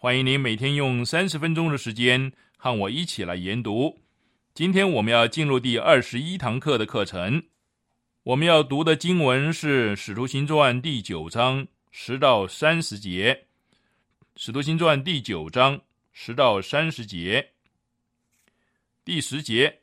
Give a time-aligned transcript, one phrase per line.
[0.00, 3.98] 欢迎您每天用三十分钟的时间和我一起来研读。
[4.54, 7.42] 今天我们要进入第二十一堂课的课程。
[8.22, 13.46] 我们要读的经文是《使徒行传》第九章十到三十节，
[14.40, 15.80] 《使徒行传》第九章
[16.12, 17.48] 十到三十节。
[19.04, 19.80] 第十节，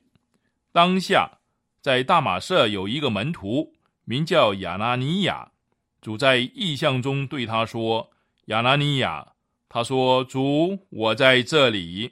[0.71, 1.39] 当下
[1.81, 3.73] 在大马社有一个门徒，
[4.05, 5.51] 名叫亚拿尼亚，
[5.99, 8.11] 主在异象中对他说。
[8.45, 9.33] 亚拿尼亚，
[9.75, 12.09] 他说：“主，我在这里。”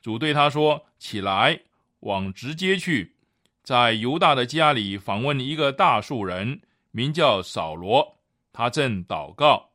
[0.00, 1.60] 主对他说：“起来，
[2.00, 3.14] 往直接去，
[3.62, 8.16] 在犹大的家里访问一个大树人，名叫扫罗。
[8.54, 9.68] 他正祷告，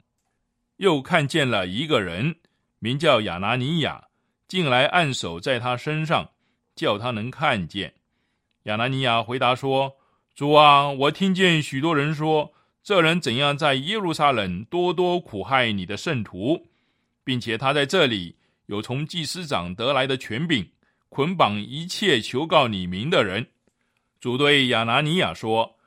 [0.77, 2.35] 又看见了一个人，
[2.79, 4.05] 名叫亚拿尼亚，
[4.47, 6.31] 进来按手在他身上，
[6.75, 7.93] 叫他能看见。”
[8.65, 9.97] 亚拿尼亚回答说
[10.33, 16.67] ：“主啊，我听见许多人说。”这人怎样在耶路撒冷多多苦害你的圣徒，
[17.23, 20.69] 并且他在这里有从祭司长得来的权柄，
[21.09, 23.47] 捆绑一切求告你名的人。
[24.19, 25.77] 主对亚拿尼亚说：“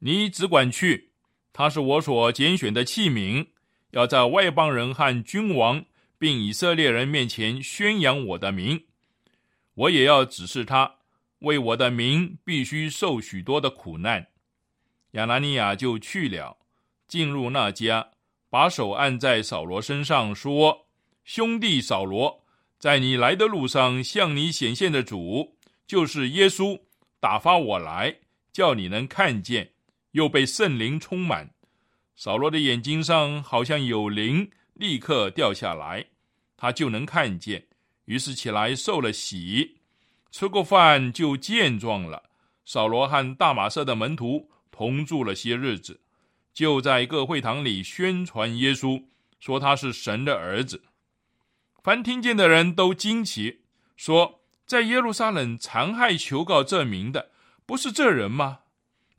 [0.00, 1.10] 你只管去，
[1.52, 3.46] 他是我所拣选的器皿，
[3.92, 5.84] 要在外邦人和君王
[6.18, 8.84] 并以色列人面前宣扬我的名。
[9.74, 10.96] 我也要指示他，
[11.40, 14.28] 为我的名必须受许多的苦难。”
[15.12, 16.58] 亚拿尼亚就去了，
[17.06, 18.10] 进入那家，
[18.56, 20.86] 把手按在扫罗身上，说
[21.24, 22.42] ：“兄弟扫罗，
[22.78, 26.80] 在你来的路上向你显现的主，就是耶稣，
[27.20, 28.16] 打发我来，
[28.54, 29.72] 叫你能看见，
[30.12, 31.50] 又被圣灵充满。
[32.14, 36.02] 扫罗的眼睛上好像有灵，立刻掉下来，
[36.56, 37.62] 他就能看见。
[38.06, 39.76] 于是起来受了洗，
[40.30, 42.22] 吃过饭就健壮了。
[42.64, 45.98] 扫罗和大马色的门徒。”同住了些日子，
[46.56, 49.04] 就在各会堂里宣传耶稣，
[49.38, 50.84] 说他是神的儿子。
[51.84, 53.60] 凡听见的人都惊奇，
[53.94, 57.28] 说：在耶路撒冷残害求告这名的，
[57.66, 58.60] 不是这人吗？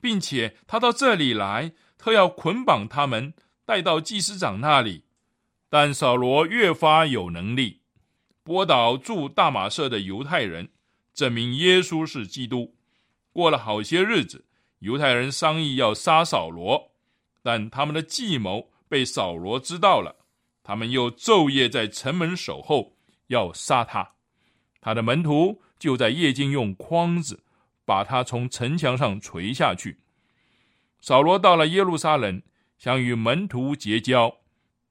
[0.01, 5.03] 并且他到这里来，特要捆绑他们，带到祭司长那里。
[5.69, 7.81] 但扫罗越发有能力，
[8.41, 10.69] 波导住大马社的犹太人，
[11.13, 12.73] 证明耶稣是基督。
[13.31, 14.45] 过了好些日子。
[14.79, 16.91] 犹太人商议要杀扫罗，
[17.47, 20.17] 但他们的计谋被扫罗知道了。
[20.63, 22.97] 他们又昼夜在城门守候，
[23.27, 24.15] 要杀他。
[24.81, 27.45] 他的门徒就在夜间用筐子
[27.85, 29.97] 把他从城墙上垂下去。
[30.99, 32.41] 扫罗到了耶路撒冷，
[32.77, 34.39] 想与门徒结交，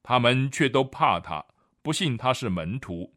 [0.01, 1.45] 他们却都怕他，
[1.83, 3.13] 不信他是门徒。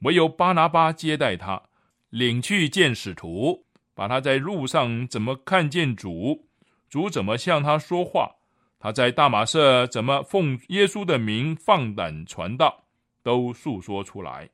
[0.00, 1.62] 唯有巴拿巴接待他，
[2.10, 3.64] 领去见使徒。
[3.94, 6.48] 把他在路上怎么看见主，
[6.88, 8.38] 主怎么向他说话，
[8.82, 12.82] 他在大马色怎么奉耶稣的名放胆传道，
[13.22, 14.50] 都诉说出来。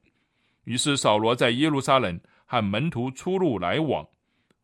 [0.65, 4.07] 于是扫罗在耶路撒冷和门徒出入来往，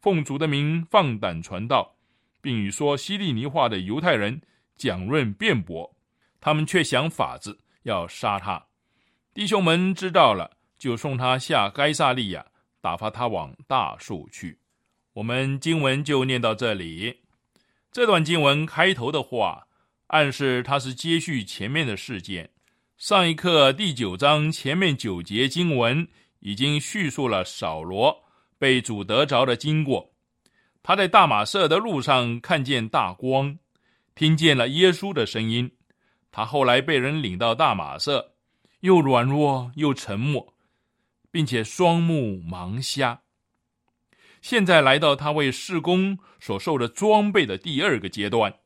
[0.03, 1.97] 奉主的名放胆传道，
[2.43, 4.39] 并与说希利尼话的犹太人
[4.77, 5.91] 讲论辩驳，
[6.43, 8.63] 他们却想法子要杀他。
[9.33, 12.45] 弟兄们知道了，就送他下该萨利亚，
[12.83, 14.59] 打发他往大树去。
[15.15, 17.24] 我们经文就念到这里。
[17.95, 19.69] 这段经文开头的话，
[20.09, 22.51] 暗示它是接续前面的事件。
[22.99, 26.09] 上一课第九章前面九节经文
[26.41, 28.25] 已经叙述了扫罗
[28.59, 30.13] 被主得着的经过。
[30.83, 33.57] 他在大马色的路上看见大光，
[34.17, 35.71] 听见了耶稣的声音。
[36.33, 38.33] 他后来被人领到大马色，
[38.81, 40.53] 又软弱又沉默，
[41.31, 43.21] 并且双目盲瞎。
[44.45, 48.57] 现在来到他为事工所受的装备的第二个阶段。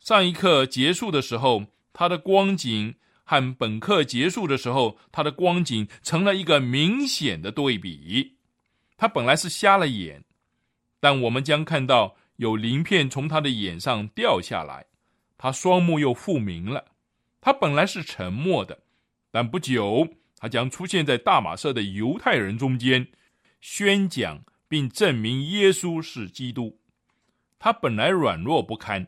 [0.00, 8.38] 上一课结束的时候，他的光景和本课结束的时候，他的光景成了一个明显的对比。
[8.96, 10.24] 他本来是瞎了眼。
[11.00, 14.86] 但我们将看到有鳞片从他的眼上掉下来，
[15.36, 16.82] 他双目又复明了。
[17.42, 18.78] 他本来是沉默的，
[19.30, 20.08] 但不久
[20.38, 23.06] 他将出现在大马色的犹太人中间，
[23.60, 24.42] 宣讲
[24.74, 26.80] 并证明耶稣是基督。
[27.60, 29.06] 他本来软弱不堪，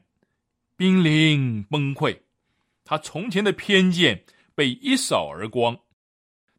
[0.76, 2.20] 濒临崩溃，
[2.84, 4.24] 他从前的偏见
[4.54, 5.76] 被一扫而光。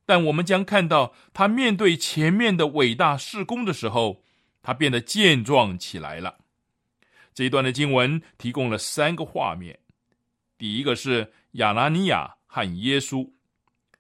[0.06, 4.24] 但我们将看到他面对前面的伟大事工的时候。
[4.62, 6.40] 他变得健壮起来了。
[7.34, 9.80] 这一段的经文提供了三个画面：
[10.58, 13.32] 第一个是亚拿尼亚和耶稣；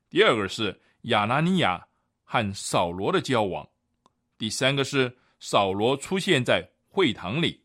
[0.10, 1.88] 第二个是亚拿尼亚
[2.25, 3.65] 和扫罗的交往；
[4.38, 7.62] 第三个是扫罗出现在会堂里。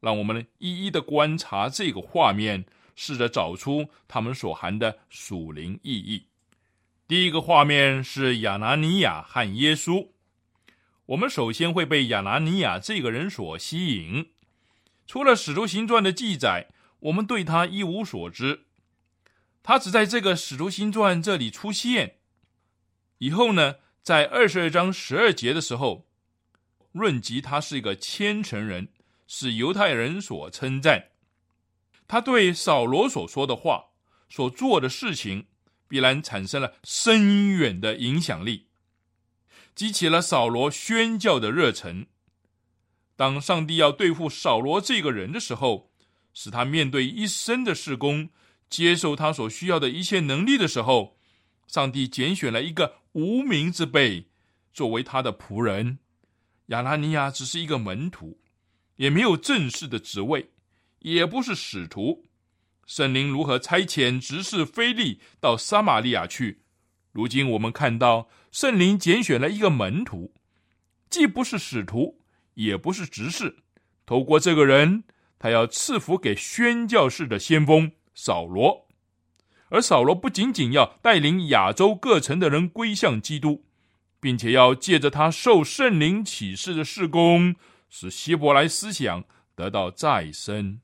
[0.00, 2.64] 让我们一一的观察这个画面，
[2.96, 6.26] 试着找出他们所含的属灵意义。
[7.06, 10.08] 第一个画面是亚拿尼亚和耶稣。
[11.06, 14.30] 我们首先会被亚拿尼亚这个人所吸引。
[15.06, 16.68] 除了《使徒行传》的记载，
[17.00, 18.64] 我们对他一无所知。
[19.62, 22.16] 他只在这个《使徒行传》这里出现。
[23.18, 26.08] 以后呢，在二十二章十二节的时候，
[26.90, 28.88] 论及他是一个虔诚人，
[29.28, 31.10] 是犹太人所称赞。
[32.08, 33.90] 他对扫罗所说的话、
[34.28, 35.46] 所做的事情，
[35.86, 38.66] 必然产生了深远的影响力。
[39.74, 42.06] 激起了扫罗宣教的热忱。
[43.14, 45.92] 当上帝要对付扫罗这个人的时候，
[46.34, 48.30] 使他面对一生的事工，
[48.68, 51.16] 接受他所需要的一切能力的时候，
[51.72, 54.26] 上帝拣选了一个无名之辈
[54.74, 56.00] 作为他的仆人。
[56.66, 58.38] 亚拿尼亚只是一个门徒，
[58.96, 60.50] 也没有正式的职位，
[60.98, 62.26] 也不是使徒。
[62.84, 66.60] 圣灵如何差遣执事菲利到撒玛利亚去？
[67.10, 68.28] 如今我们看到。
[68.50, 70.34] 圣灵拣选了一个门徒，
[71.08, 72.20] 既不是使徒，
[72.52, 73.56] 也不是执事。
[74.04, 75.04] 透过这个人，
[75.38, 78.86] 他要赐福给宣教士的先锋扫罗。
[79.72, 83.64] 而扫罗不仅仅要带领亚洲各城的人归向基督，
[84.20, 87.56] 并且要借着他受圣灵启示的事工，
[87.88, 89.24] 使希伯来思想
[89.54, 90.78] 得到再生。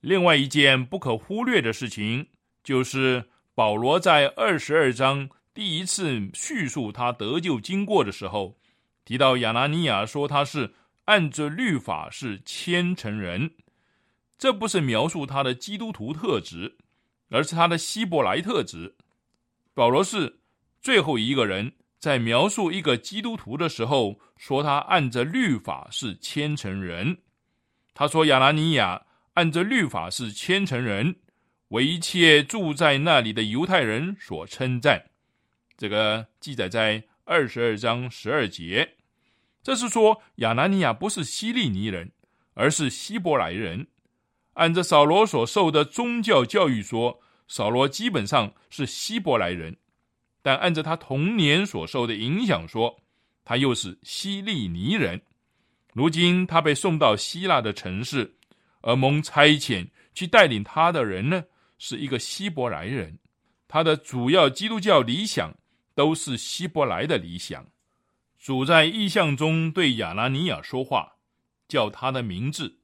[0.00, 2.28] 另外一件不可忽略的事情，
[2.64, 5.28] 就是保罗在二十二章。
[5.52, 8.56] 第一次叙述他得救经过的时候，
[9.04, 10.72] 提到亚拿尼亚说他是
[11.04, 13.50] 按着律法是虔诚人，
[14.38, 16.78] 这不是描述他的基督徒特质，
[17.30, 18.96] 而是他的希伯来特质。
[19.72, 20.40] 保罗是
[20.82, 27.18] 最后一个人在描述一个基督徒的时候说他按着律法是虔诚人。
[27.94, 31.16] 他说亚拿尼亚按着律法是虔诚人，
[31.68, 35.10] 为一切住在那里的犹太人所称赞。
[35.76, 38.96] 这个记载在二十二章十二节，
[39.62, 42.10] 这是说亚拿尼亚不是希利尼人，
[42.54, 43.86] 而是希伯来人。
[44.60, 49.72] 按照扫罗所受的宗教教育说，扫罗基本上是希伯来人；
[50.42, 53.00] 但按照他童年所受的影响说，
[53.42, 55.20] 他又是希利尼人。
[55.94, 58.36] 如今他被送到希腊的城市，
[58.82, 61.42] 而蒙差遣去带领他的人呢，
[61.78, 63.18] 是一个希伯来人。
[63.66, 65.54] 他的主要基督教理想。
[65.92, 67.66] 都是希伯来的理想。
[68.38, 71.16] 主在意象中对亚拿尼亚说话，
[71.68, 72.79] 叫他的名字，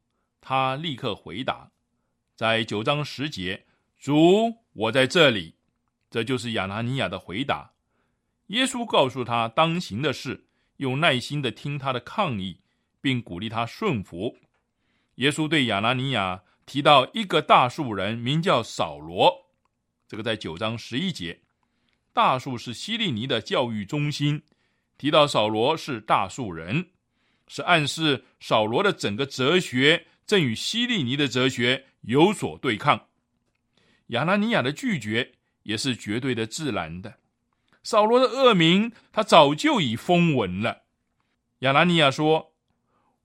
[0.48, 1.72] 他立刻回答。
[2.36, 3.66] 在九章十节，
[3.98, 5.56] 主，我在这里。
[6.08, 7.72] 这就是亚拿尼亚的回答。
[8.46, 12.60] 耶稣告诉他当行的事，用耐心的听他的抗议，
[13.00, 14.38] 并鼓励他顺服。
[15.16, 19.48] 耶稣对亚拿尼亚提到一个大树人，名叫扫罗。
[20.06, 21.40] 这个在九章十一节。
[22.12, 24.40] 大树是希利尼的教育中心，
[24.96, 26.90] 提到扫罗是大树人，
[27.48, 33.06] 是暗示扫罗的整个哲学正与希利尼的哲学有所对抗。
[34.08, 37.14] 亚拿尼亚的拒绝也是绝对的自然的。
[37.82, 40.82] 扫罗的恶名他早就已风闻了。
[41.60, 42.52] 亚拿尼亚说：“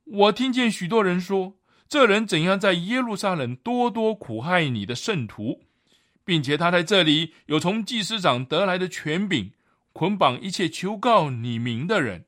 [0.06, 1.58] 我听见许多人说，
[1.90, 5.64] 这人怎样在耶路撒冷多多苦害你的圣徒。”
[6.24, 9.52] 并且他在这里有从祭司长得来的权柄，
[9.92, 12.26] 捆绑一切求告你名的人。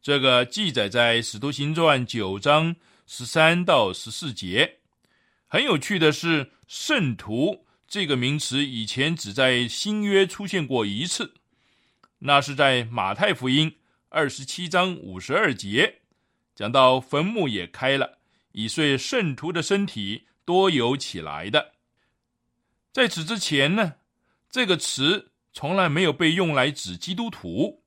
[0.00, 2.74] 这个记载在《使徒行传》九章
[3.10, 4.80] 十三到十四节。
[5.46, 11.32] 很有趣的是，“圣徒”这个名词以前只在新约出现过一次，
[12.18, 13.74] 那是在马太福音
[14.10, 16.00] 二十七章五十二节，
[16.54, 18.18] 讲到坟墓也开了，
[18.52, 21.72] 以遂圣徒的身体多有起来的。
[22.92, 23.94] 在此之前呢，
[24.50, 27.82] 这个词从来没有被用来指基督徒。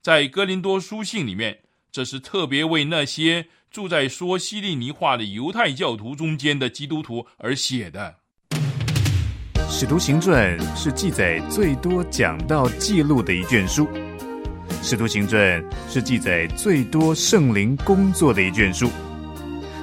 [0.00, 8.14] 在哥林多书信里面，这是特别为那些住在说希利尼话的犹太教徒中间的基督徒而写的。
[9.70, 13.86] 《使徒行传》是记载最多讲道记录的一卷书，
[14.82, 15.40] 《使徒行传》
[15.88, 18.88] 是记载最多圣灵工作的一卷书，《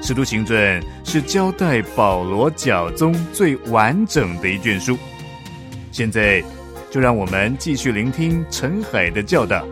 [0.03, 4.95] 使徒行传》是交代保罗教宗最完整的一卷书。
[5.91, 6.43] 现在，
[6.91, 9.67] 就让我们继续聆听陈海的教导。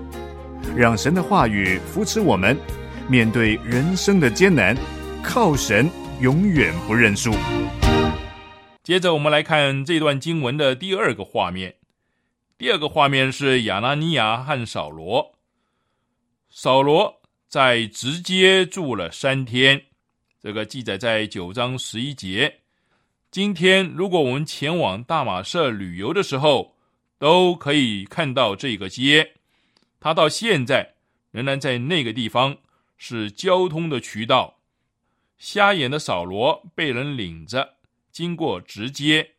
[0.76, 2.58] 让神的话语扶持我们，
[3.10, 4.76] 面对人生的艰难，
[5.24, 7.32] 靠神永远不认输。
[8.84, 11.74] 接着，我们来看这段经文的第二个画面。
[12.58, 15.36] 第二个画面是亚拿尼亚和扫罗。
[16.50, 19.82] 扫罗在直接住了三天，
[20.42, 22.54] 这个记载在九章十一节。
[23.32, 26.76] 今天，如果我们前往大马社旅游的时候，
[27.18, 29.32] 都可以看到这个街。
[30.02, 30.96] 它到现在
[31.32, 32.58] 仍然在那个地方，
[32.98, 34.60] 是交通的渠道。
[35.38, 37.76] 瞎眼的扫罗被人领着，
[38.12, 39.32] 经过直街，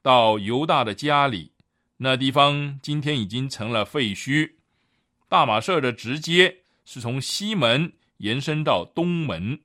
[0.00, 1.52] 到犹大的家里。
[1.98, 4.54] 那地方今天已经成了废墟。
[5.28, 9.60] 大马社的直街是从西门延伸到东门。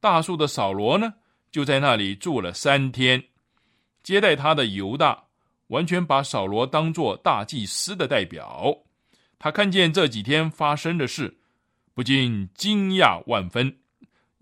[0.00, 1.14] 大树的扫罗呢，
[1.50, 3.24] 就在那里住了三天。
[4.02, 5.24] 接待他的犹大，
[5.68, 8.78] 完全把扫罗当作大祭司的代表。
[9.38, 11.37] 他看见这几天发生的事，
[11.98, 13.78] 不禁惊讶万分。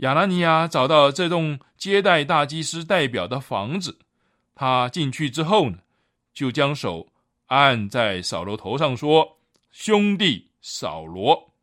[0.01, 3.99] 亚拿尼亚找到这栋接待大祭司代表的房子，
[4.55, 5.79] 他进去之后呢，
[6.35, 7.09] 就将手
[7.47, 9.39] 按在扫罗头上，说
[9.73, 11.55] ：“兄弟扫罗。”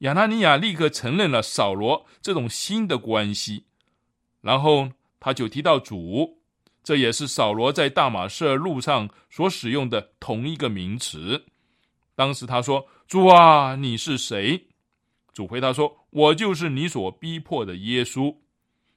[0.00, 3.64] 亚拿尼亚立刻承认了扫罗这种新的关系，
[4.42, 4.90] 然后
[5.20, 6.36] 他就提到主，
[6.82, 11.46] 这也是扫罗在大马士路上所使用的同一个名词。
[12.14, 14.66] 当时他说：“主啊，你是谁？”
[15.34, 18.36] 主回答说：“我就是你所逼迫的耶稣。”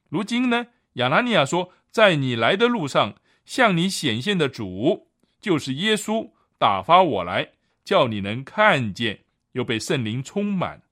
[0.08, 5.10] 如今呢，亚拿尼亚说：“在你来的路上，向你显现的主
[5.42, 7.50] 就是耶稣，打发我来，
[7.84, 10.84] 叫你能看见，又被圣灵充满。”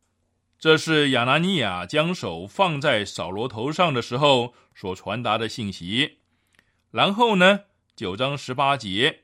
[0.59, 6.17] 这是亚拿尼亚将手放在扫罗头上的时候所传达的信息。
[6.91, 7.61] 然后呢，
[7.95, 9.21] 九章十八节，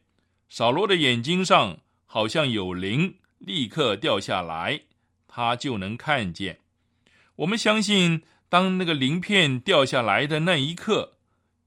[0.48, 1.80] 扫罗的眼睛上。
[2.14, 4.82] 好像有灵立刻掉下来，
[5.34, 6.60] 他就能看见。
[7.38, 11.14] 我们相信，当那个鳞片掉下来的那一刻，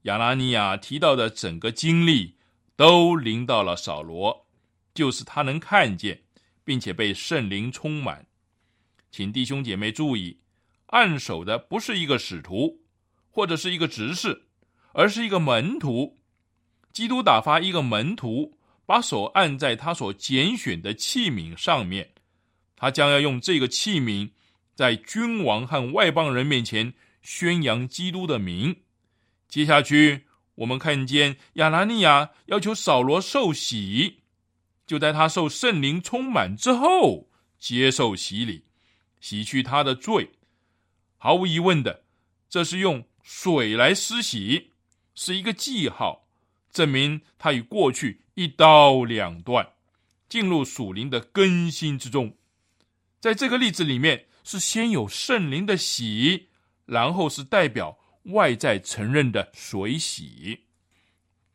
[0.03, 2.35] 亚拉尼亚提到的整个经历
[2.75, 4.45] 都临到了扫罗，
[4.93, 6.21] 就是他能看见，
[6.63, 8.27] 并且被圣灵充满。
[9.11, 10.39] 请弟兄姐妹注意，
[10.85, 12.81] 按手的不是一个使徒，
[13.31, 14.43] 或者是一个执事，
[14.93, 16.19] 而是一个门徒。
[16.93, 18.57] 基督打发一个门徒。
[18.87, 22.11] 把手按在他所拣选的器皿上面，
[22.75, 24.31] 他将要用这个器皿，
[24.73, 28.77] 在君王和外邦人面前宣扬基督的名。
[29.47, 34.19] 接下去，我们看见亚拿尼亚要求扫罗受洗，
[34.85, 37.29] 就在他受圣灵充满之后
[37.59, 38.65] 接受洗礼，
[39.19, 40.31] 洗去他的罪。
[41.17, 42.03] 毫无疑问的，
[42.49, 44.71] 这是用水来施洗，
[45.15, 46.27] 是一个记号，
[46.71, 48.21] 证明他与过去。
[48.37, 49.65] 一刀两断，
[50.27, 52.35] 进入属灵的更新之中。
[53.25, 56.49] 在这个例子里面，是先有圣灵的洗，
[56.85, 60.65] 然后是代表外在承认的水洗。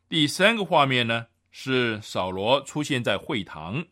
[0.09, 3.87] 第三个画面呢，是扫罗出现在会堂，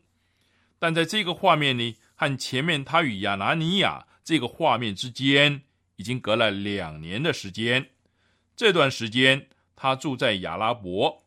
[0.77, 5.61] 但在这个画面里，和前面他与亚拿尼亚这个画面之间，
[5.95, 7.91] 已经隔了两年的时间。
[8.57, 11.23] 这段时间，他住在亚拉伯。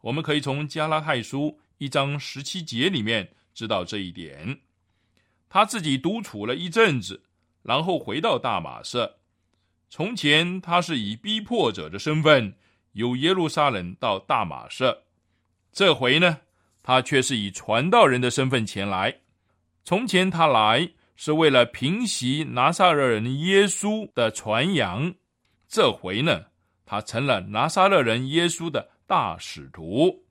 [0.00, 4.62] 我们可以从加拉太书一章十七节里面知道这一点。
[5.52, 7.24] 他自己独处了一阵子，
[7.62, 9.18] 然后回到大马色。
[9.90, 12.54] 从前他是以逼迫者的身份
[12.92, 15.02] 由耶路撒冷到大马色，
[15.70, 16.38] 这回呢，
[16.82, 19.14] 他却是以传道人的身份前来。
[19.84, 25.12] 从前他来是为了平息拿撒勒人耶稣的传扬，
[25.68, 26.46] 这回呢，
[26.86, 28.88] 他成了拿撒勒人耶稣的。
[29.04, 30.24] 大使徒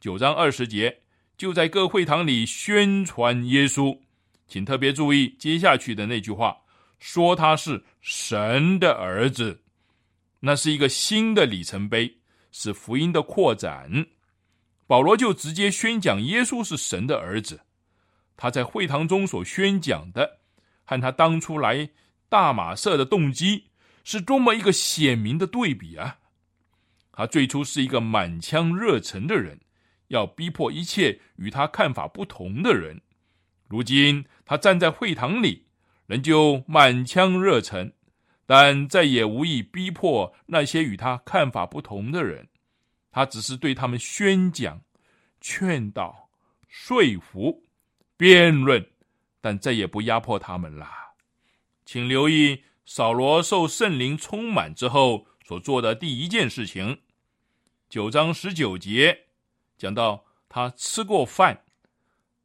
[0.00, 1.02] 九章二十节，
[1.36, 3.98] 就在各会堂里宣传耶稣。
[4.50, 6.56] 请特别注意接下去的那句话，
[6.98, 9.62] 说他是神的儿子，
[10.40, 12.18] 那是一个新的里程碑，
[12.50, 14.06] 是福音的扩展。
[14.88, 17.60] 保罗就直接宣讲耶稣是神的儿子。
[18.36, 20.40] 他在会堂中所宣讲的，
[20.84, 21.88] 和他当初来
[22.28, 23.66] 大马色的动机，
[24.02, 26.18] 是多么一个鲜明的对比啊！
[27.12, 29.60] 他最初是一个满腔热忱的人，
[30.08, 33.00] 要逼迫一切与他看法不同的人。
[33.70, 35.66] 如今他站在会堂里，
[36.06, 37.92] 仍旧满腔热忱，
[38.44, 42.48] 但再也无意逼迫那些与他看法不同的人。
[43.12, 44.82] 他只是对他们宣讲、
[45.40, 46.30] 劝导、
[46.66, 47.62] 说服、
[48.16, 48.84] 辩论，
[49.40, 50.88] 但再也不压迫他们了。
[51.84, 57.02] 请留意扫罗受圣灵充满之后所做的第一件事情。
[57.88, 59.26] 九章十九节
[59.78, 61.62] 讲到他吃过饭，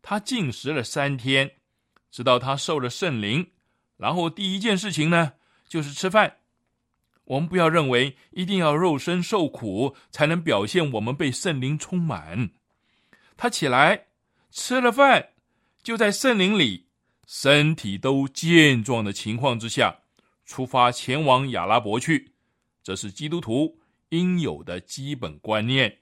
[0.07, 1.55] 他进食了三天，
[2.11, 3.49] 直到他受了圣灵，
[3.97, 5.33] 然后第一件事情呢
[5.67, 6.37] 就是吃饭。
[7.23, 12.51] 我们不要认为一定要肉身受苦才能表现我们被圣灵充满。
[13.35, 14.05] 他起来
[14.51, 15.29] 吃了饭，
[15.81, 16.85] 就在圣灵里，
[17.25, 20.01] 身体都健壮的情况之下，
[20.45, 22.33] 出发前往亚拉伯去。
[22.83, 25.97] 这是基督徒应有的基本观念。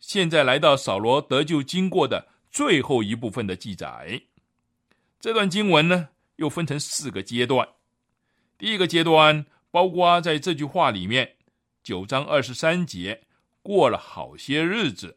[0.00, 4.22] 现在来到扫罗得救经过的最后一部分的记载，
[5.18, 7.66] 这段经文呢又分成四个阶段。
[8.56, 9.44] 第一个阶段。
[9.72, 11.36] 包括在这句话里面，
[11.82, 13.22] 九章二十三节，
[13.62, 15.16] 过了好些日子，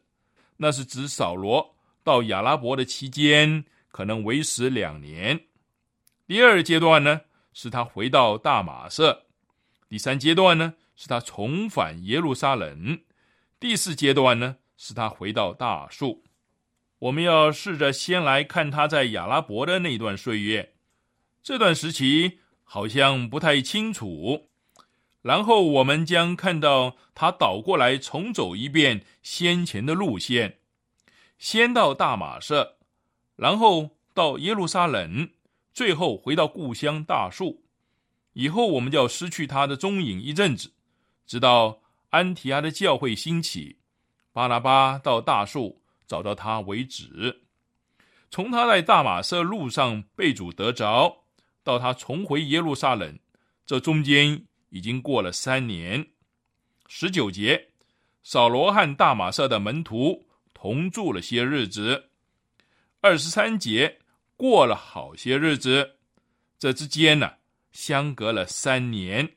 [0.56, 5.38] 那是指扫罗到亚拉伯的期间，可能为时两年。
[6.26, 7.20] 第二阶段呢，
[7.52, 9.26] 是他回到大马色；
[9.90, 13.00] 第三阶段呢，是他重返耶路撒冷；
[13.60, 16.24] 第四阶段呢，是他回到大树。
[16.98, 20.74] 我们要试着先来看他在亚拉伯的那段岁月，
[21.42, 22.40] 这段时期。
[22.68, 24.48] 好像不太清楚，
[25.22, 30.58] 然后我们将看到他倒过来重走一遍先前的路线，
[31.38, 32.78] 先到大马色，
[33.36, 35.30] 然后到耶路撒冷，
[35.72, 37.62] 最后回到故乡大树。
[38.32, 40.72] 以后我们就要失去他的踪影一阵子，
[41.24, 41.78] 直到
[42.10, 43.78] 安提阿的教会兴起，
[44.32, 47.42] 巴拉巴到大树找到他为止。
[48.30, 51.24] 从他在大马色路上被主得着。
[51.66, 53.18] 到他重回耶路撒冷，
[53.66, 56.12] 这中间已经过了三年。
[56.86, 57.70] 十九节，
[58.22, 62.10] 扫罗和大马色的门徒同住了些日子。
[63.00, 63.98] 二十三节，
[64.36, 65.96] 过了好些日子，
[66.56, 67.32] 这之间呢，
[67.72, 69.34] 相隔了三年。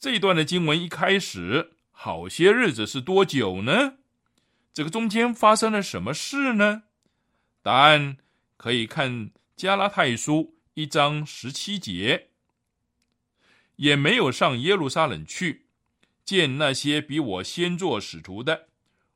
[0.00, 3.98] 这一段的经文一开始，好些日子是多久呢？
[4.72, 6.84] 这个中间发生了什么事呢？
[7.62, 8.16] 答案
[8.56, 10.54] 可以看加拉太书。
[10.74, 12.28] 一章十七节，
[13.74, 15.66] 也没有上耶路撒冷去
[16.24, 18.68] 见那些比我先做使徒的，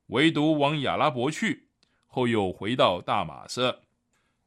[0.06, 1.68] 唯独往亚拉伯去，
[2.08, 3.82] 后又回到大马色。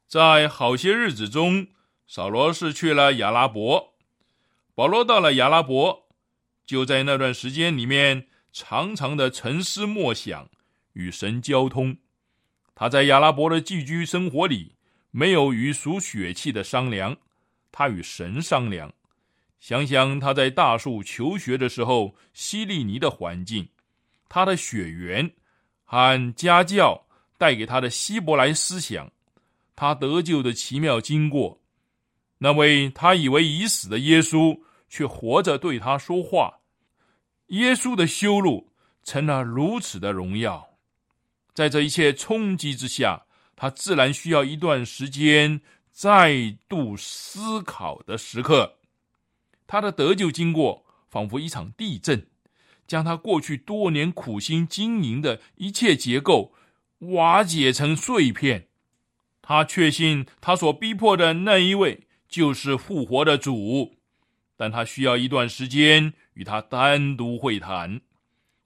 [0.06, 1.68] 在好些日子中，
[2.06, 3.94] 扫罗是去了亚拉伯，
[4.74, 6.06] 保罗到了亚拉伯，
[6.66, 10.50] 就在那段时间里面，常常的沉思默想，
[10.96, 11.96] 与神交通。
[12.74, 14.72] 他在亚拉伯的寄居生活里。
[15.12, 17.16] 没有与属血气的商量，
[17.72, 18.92] 他与神商量。
[19.60, 23.66] 想想他在大树求学的时候，希利尼的环境，
[24.28, 25.32] 他的血缘
[25.86, 27.06] 和家教
[27.38, 29.10] 带给他的希伯来思想，
[29.74, 31.62] 他得救的奇妙经过。
[32.36, 36.58] 那位他以为已死的耶稣，却活着对他说话。
[37.46, 38.70] 耶稣的修路
[39.02, 40.75] 成了如此的荣耀。
[41.56, 43.24] 在这一切冲击之下。
[43.58, 48.76] 他自然需要一段时间再度思考的时刻。
[49.66, 52.26] 他的得救经过仿佛一场地震，
[52.86, 56.52] 将他过去多年苦心经营的一切结构
[56.98, 58.68] 瓦解成碎片。
[59.40, 63.96] 他确信他所逼迫的那一位就是复活的主，
[64.54, 68.02] 但他需要一段时间与他单独会谈。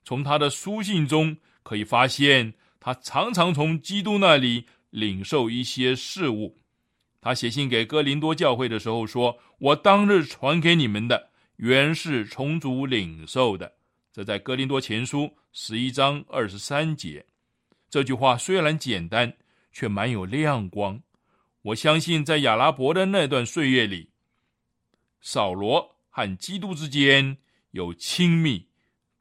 [0.03, 4.67] 从他的书信中可以发现，他常常从基督那里。
[4.91, 6.59] 领受一些事物，
[7.21, 9.39] 他写信给哥林多教会的时候说
[9.71, 13.75] ：“我当日传给你们的，原是从主领受的。”
[14.13, 17.25] 这在哥林多前书十一章二十三节。
[17.89, 19.35] 这句话虽然简单，
[19.71, 21.01] 却蛮有亮光。
[21.63, 24.11] 我相信，在亚拉伯的那段岁月里，
[25.21, 27.37] 扫罗和基督之间
[27.71, 28.67] 有亲密、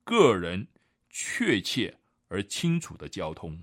[0.04, 0.68] 个人、
[1.12, 1.99] 确切
[2.32, 3.58] 而清楚的交通，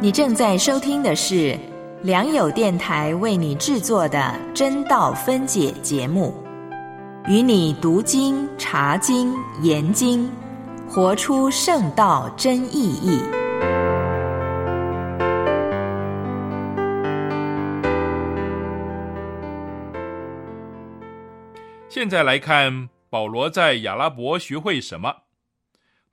[0.00, 1.54] 你正在收听的是
[2.00, 6.32] 良友电台为你制作的真道分解节目，
[7.26, 10.30] 与你读经、查经、研经，
[10.88, 13.20] 活出圣道真意义。
[21.90, 22.88] 现在来看。
[23.10, 25.22] 保罗在亚拉伯学会什么？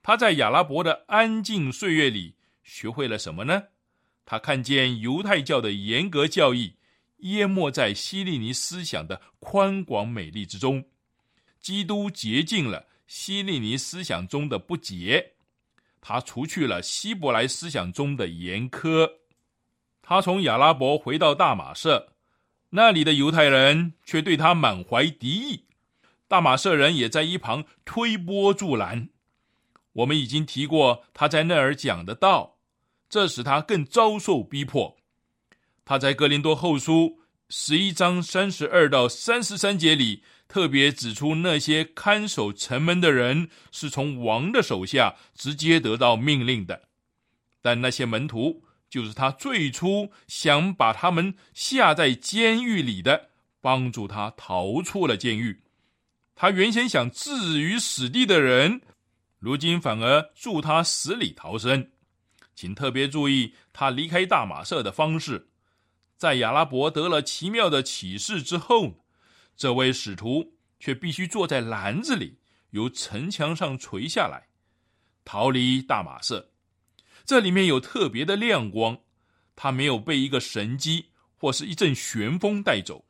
[0.02, 3.64] 他在亚拉伯的安静岁月里学会了什么呢？
[4.24, 6.76] 他看见犹太教的严格教义
[7.18, 10.84] 淹没在希利尼思想的宽广美丽之中，
[11.60, 15.34] 基督洁净了希利尼思想中的不洁，
[16.00, 19.10] 他除去了希伯来思想中的严苛。
[20.02, 22.12] 他从亚拉伯回到大马色，
[22.70, 25.64] 那里的犹太人却对他满怀敌意，
[26.28, 29.08] 大马舍人也在一旁推波助澜。
[29.92, 32.54] 我们已经提过他在那儿讲的道。
[33.08, 34.96] 这使他更遭受逼迫。
[35.84, 46.88] 他在哥林多后书十一章三十二到三十三节里，特别指出那些看守城门的人是从王的手下直接得到命令的，
[47.62, 55.62] 但那些门徒就是他最初想把他们下在监狱里的，帮助他逃出了监狱。
[56.36, 58.82] 他原先想置于死地的人，
[59.38, 61.90] 如今反而助他死里逃生。
[62.54, 65.48] 请特别注意，他离开大马色的方式，
[66.18, 69.06] 在亚拉伯得了奇妙的启示之后，
[69.56, 72.38] 这位使徒却必须坐在篮子里，
[72.70, 74.48] 由城墙上垂下来，
[75.24, 76.50] 逃离大马色。
[77.24, 78.98] 这里面有特别的亮光，
[79.54, 83.05] 他没有被一个神机或是一阵旋风带走。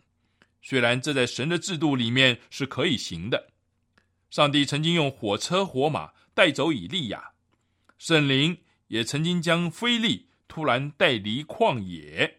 [0.68, 3.50] 虽然这在神的制度里面是可以行的，
[4.30, 7.30] 上帝曾经用火车火马带走以利亚，
[7.96, 8.58] 圣灵。
[8.88, 12.38] 也曾经将菲利突然带离旷野，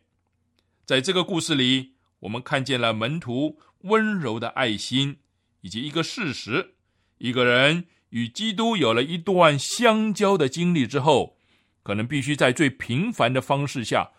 [0.86, 5.18] 在这个故事里，我们看见了门徒温柔的爱心，
[5.60, 6.76] 以及一个事实：
[7.18, 11.38] 一个人与基督有了一段相交的经历之后，
[11.84, 14.12] 可能必须在最平凡的方式下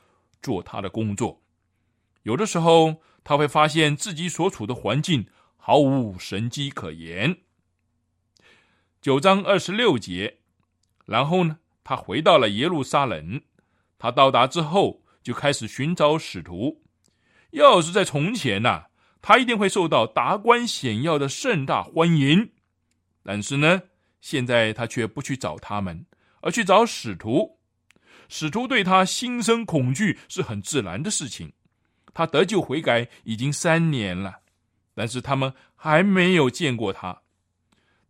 [0.43, 1.43] 做他的工作。
[2.25, 5.27] 有的时候，他会发现自己所处的环境
[5.59, 7.37] 毫无神机可言。
[9.03, 10.39] 九章二十六节，
[11.05, 11.59] 然后呢？
[11.85, 13.43] 他回到了耶路撒冷。
[13.99, 16.83] 他到达之后，就开始寻找使徒。
[17.51, 18.87] 要是在从前呐，
[19.21, 22.53] 他一定会受到达官显要的盛大欢迎。
[23.23, 23.83] 但是呢，
[24.23, 26.07] 现在他却不去找他们，
[26.41, 27.59] 而去找使徒。
[28.31, 31.53] 使徒对他心生恐惧是很自然的事情。
[32.19, 34.41] 他得救悔改已经三年了，
[34.93, 37.23] 但是他们还没有见过他。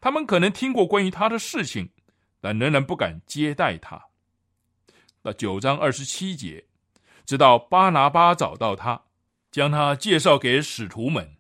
[0.01, 1.91] 他们可能听过关于他的事情。
[2.41, 4.01] 但仍然不敢接待他。
[5.23, 6.65] 到九章二十七节，
[7.27, 9.03] 直到巴拿巴找到他，
[9.51, 11.37] 将他介绍给使徒们。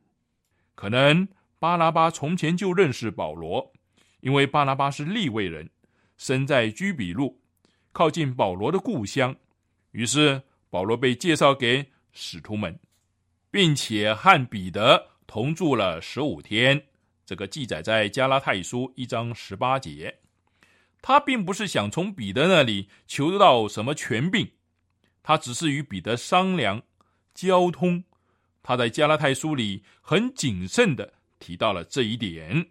[0.74, 1.28] 可能
[1.60, 3.72] 巴拿巴从前就认识保罗，
[4.20, 5.70] 因为巴拿巴是利未人，
[6.16, 7.40] 生在居比路，
[7.92, 9.36] 靠近保罗的故乡。
[9.92, 12.76] 于是保罗被介绍给使徒们，
[13.48, 16.84] 并且和彼得同住了十五天。
[17.24, 20.18] 这个记载在加拉太书一章十八节。
[21.00, 24.50] 他并不是想从彼得那里求得到什么权柄，
[25.22, 26.82] 他只是与彼得商量
[27.34, 28.02] 交通。
[28.64, 32.66] 他在加拉太书里很谨慎的提到了这一点。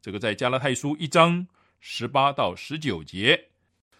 [0.00, 1.48] 这个在加拉太书一章
[1.80, 3.48] 十八到十九节，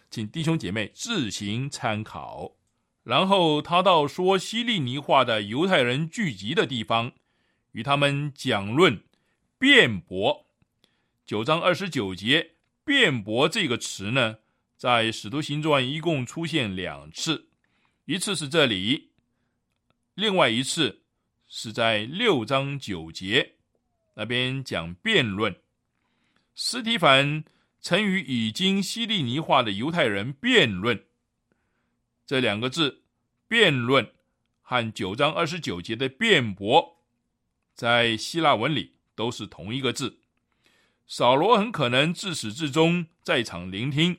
[0.09, 2.55] 请弟兄姐妹自行参考。
[3.03, 7.11] 然后他到说希利尼话的犹太人聚集的地方，
[7.73, 9.03] 与他们讲论
[9.57, 10.47] 辩驳。
[11.25, 12.51] 九章二十九节。
[12.85, 14.39] 辩驳这个词呢，
[14.75, 17.47] 在《使徒行传》一共出现两次，
[18.03, 19.11] 一次是这里，
[20.15, 21.03] 另外一次
[21.47, 23.53] 是在六章九节
[24.15, 25.55] 那边讲辩论。
[26.55, 27.45] 斯提凡
[27.79, 31.05] 曾与已经希利尼化的犹太人辩论，
[32.25, 33.03] 这两个字
[33.47, 34.09] “辩论”
[34.61, 37.03] 和九章二十九节的辩驳，
[37.73, 40.19] 在希腊文里都是同一个字。
[41.05, 44.17] 扫罗很可能自始至终在场聆听，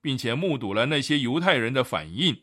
[0.00, 2.42] 并且目睹了那些犹太人的反应。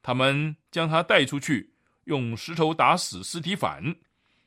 [0.00, 3.96] 他们将他带出去，用石头打死斯提凡。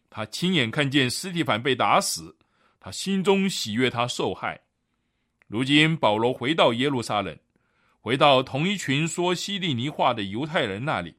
[0.10, 2.38] 他亲眼看见斯提凡被打死，
[2.80, 4.62] 他心中喜悦他受害。
[5.48, 7.38] 如今保罗回到耶路撒冷，
[8.04, 11.16] 回到同一群说希利尼话的犹太人那里，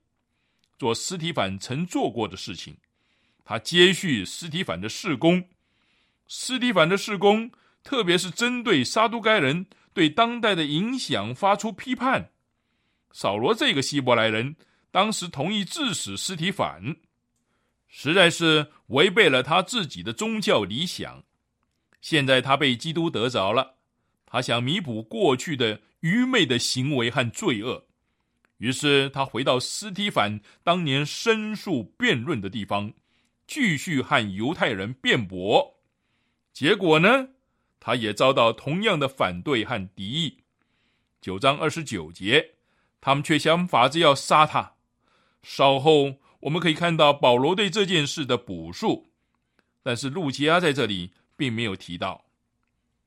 [0.79, 2.77] 做斯提凡曾做过的事情。
[3.43, 5.49] 他接续斯提凡的事工。
[6.29, 7.51] 斯蒂凡的事工，
[7.83, 12.33] 特别是针对撒都该人对当代的影响发出批判。
[13.13, 14.55] 扫罗这个希伯来人
[14.91, 16.97] 当时同意致死尸体反，
[17.89, 21.25] 实在是违背了他自己的宗教理想。
[22.03, 23.77] 现在他被基督得着了，
[24.27, 27.87] 他想弥补过去的愚昧的行为和罪恶，
[28.59, 32.93] 于是他回到斯提凡当年申诉辩论的地方，
[33.47, 35.81] 继续和犹太人辩驳。
[36.53, 37.31] 结果呢，
[37.81, 40.41] 他也遭到同样的反对和敌意。
[41.23, 42.51] 九章二十九节。
[43.01, 44.77] 他们却想法子要杀他。
[45.43, 49.11] 稍后我们可以看到保罗对这件事的补述，
[49.83, 52.24] 但是路基亚在这里并没有提到。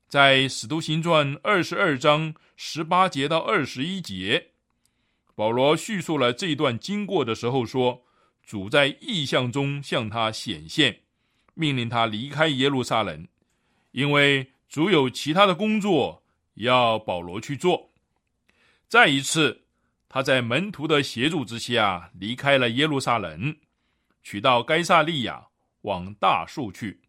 [0.08, 4.52] 在《使徒行传》二十二章十八节到二十一节，
[5.34, 8.04] 保罗叙述了这一段经过的时候说
[8.42, 11.00] ：“主在异象中向他显现，
[11.52, 13.28] 命令他离开耶路撒冷，
[13.92, 16.22] 因为主有其他的工作
[16.54, 17.90] 要保罗去做。”
[18.88, 19.64] 再一次。
[20.10, 23.54] 他在门徒的协助之下离开了耶路撒冷，
[24.22, 25.48] 取到该萨利亚，
[25.82, 27.02] 往大树去。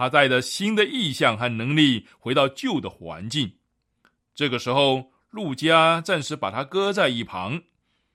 [0.00, 3.58] 他带着新的意向和能力回到旧的环境。
[4.34, 7.64] 这个时候，路加暂时把他搁在一旁，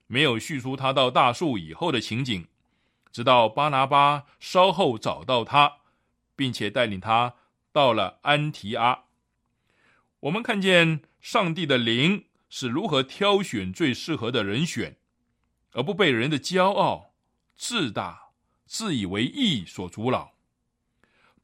[0.08, 2.48] 没有叙述他到大树以后的情景。
[3.12, 5.74] 直到巴拿巴稍后找到他，
[6.36, 7.36] 并且带领他
[7.72, 9.04] 到了安提阿。
[10.22, 12.26] 我们看见上帝的灵。
[12.48, 14.96] 是如何挑选最适合的人选，
[15.74, 17.12] 而不被人的骄傲、
[17.56, 18.30] 自大、
[18.66, 20.35] 自以为意所阻扰。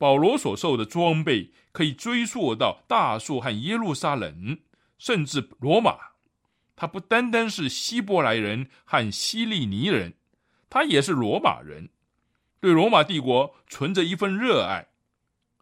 [0.02, 4.58] 保罗所受的装备可以追溯到大树和耶路撒冷，
[4.98, 5.96] 甚至罗马。
[6.76, 10.16] 他不单单是希伯来人和希利尼人，
[10.72, 11.90] 他也是罗马人，
[12.60, 14.88] 对罗马帝国存着一份热爱。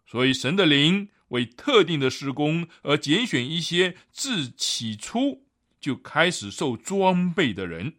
[0.06, 1.10] 所以，神的灵。
[1.28, 5.44] 为特定的施工而拣选一些自起初
[5.80, 7.94] 就开始受装备的人，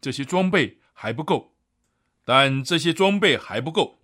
[0.00, 1.54] 这些装备还不够，
[2.24, 4.00] 但这些装备还不够。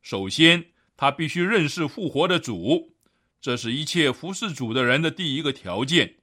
[0.00, 0.64] 首先，
[0.96, 2.94] 他必须认识复活的主，
[3.40, 6.16] 这是一切服侍主的人的第一个条件，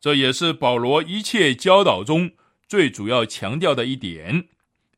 [0.00, 2.30] 这也是保罗一切教导中
[2.66, 4.48] 最主要强调的一点。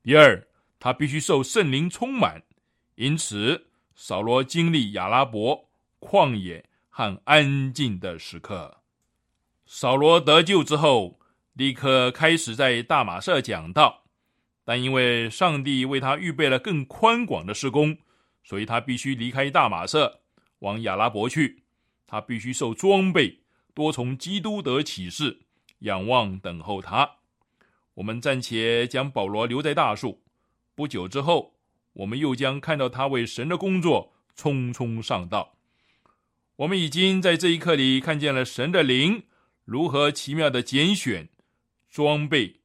[0.02, 0.46] 第二，
[0.78, 2.42] 他必须受圣灵充满，
[2.94, 5.66] 因此扫罗经历亚拉伯。
[6.02, 8.78] 旷野和安静的时刻。
[9.66, 11.20] 扫罗得救之后，
[11.52, 14.04] 立刻开始在大马色讲道，
[14.64, 17.98] 但因为上帝为他预备了更宽广的施工，
[18.42, 20.20] 所以他必须离开大马色，
[20.61, 21.62] 往亚拉伯去。
[22.07, 23.40] 他必须受装备，
[23.72, 25.42] 多从基督得启示，
[25.81, 27.09] 仰望等候他。
[27.94, 30.22] 我们暂且将保罗留在大树。
[30.74, 31.55] 不久之后，
[31.92, 35.57] 我们又将看到他为神的工作匆匆上道。
[36.57, 39.24] 我们已经在这一刻里看见了神的灵
[39.64, 41.29] 如何奇妙的拣选、
[41.88, 42.61] 装备、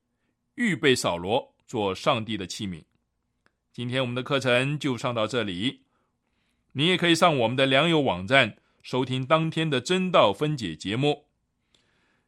[0.56, 2.84] 预备扫罗做上帝的器皿。
[3.76, 5.82] 今天我们的课程就上到这里，
[6.72, 11.26] 你也可以上我们的良友网站收听当天的真道分解节目。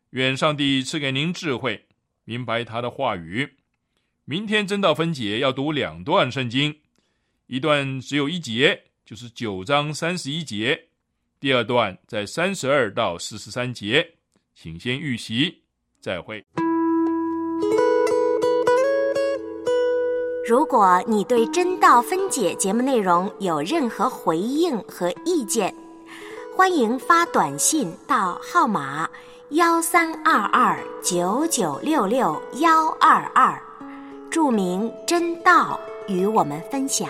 [0.10, 1.86] 愿上帝赐给您智慧，
[2.26, 3.56] 明白他的话语。
[4.26, 6.82] 明天真道分解要读两段圣经，
[7.46, 10.88] 一段只有一节，就是九章三十一节。
[11.40, 14.16] 第二段在三十二到四十三节，
[14.54, 15.62] 请先预习，
[16.02, 16.44] 再会。
[20.48, 25.76] 如果你对真道分解节目内容有任何回应和意见，
[26.56, 29.10] 欢迎发短信到号码
[29.50, 33.62] 幺三二二九九六六幺二二，
[34.30, 37.10] 注明真道与我们分享。